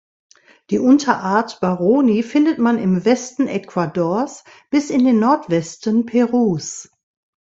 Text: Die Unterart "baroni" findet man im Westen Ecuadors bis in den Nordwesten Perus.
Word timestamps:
Die 0.71 0.79
Unterart 0.79 1.59
"baroni" 1.59 2.23
findet 2.23 2.57
man 2.57 2.79
im 2.79 3.05
Westen 3.05 3.45
Ecuadors 3.45 4.43
bis 4.71 4.89
in 4.89 5.05
den 5.05 5.19
Nordwesten 5.19 6.07
Perus. 6.07 6.89